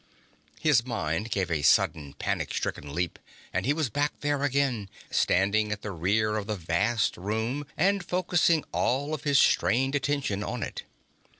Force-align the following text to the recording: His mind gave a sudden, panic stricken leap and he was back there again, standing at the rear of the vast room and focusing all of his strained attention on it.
His 0.59 0.83
mind 0.83 1.29
gave 1.29 1.51
a 1.51 1.61
sudden, 1.61 2.13
panic 2.15 2.51
stricken 2.55 2.95
leap 2.95 3.19
and 3.53 3.67
he 3.67 3.71
was 3.73 3.91
back 3.91 4.19
there 4.21 4.41
again, 4.41 4.89
standing 5.11 5.71
at 5.71 5.83
the 5.83 5.91
rear 5.91 6.37
of 6.37 6.47
the 6.47 6.55
vast 6.55 7.17
room 7.17 7.67
and 7.77 8.03
focusing 8.03 8.63
all 8.71 9.13
of 9.13 9.25
his 9.25 9.37
strained 9.37 9.93
attention 9.93 10.43
on 10.43 10.63
it. 10.63 10.85